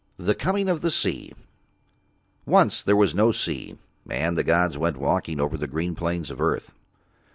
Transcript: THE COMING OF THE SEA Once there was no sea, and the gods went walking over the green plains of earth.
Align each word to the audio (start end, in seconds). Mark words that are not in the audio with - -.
THE 0.17 0.33
COMING 0.33 0.67
OF 0.67 0.81
THE 0.81 0.89
SEA 0.89 1.31
Once 2.47 2.81
there 2.81 2.95
was 2.95 3.13
no 3.13 3.31
sea, 3.31 3.77
and 4.09 4.35
the 4.35 4.43
gods 4.43 4.75
went 4.75 4.97
walking 4.97 5.39
over 5.39 5.57
the 5.59 5.67
green 5.67 5.93
plains 5.93 6.31
of 6.31 6.41
earth. 6.41 6.73